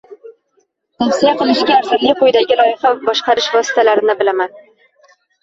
[1.03, 4.59] Tavsiya qilishga arzirli quyidagi loyiha boshqarish vositalarini bilaman